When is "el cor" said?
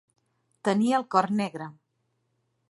1.01-1.29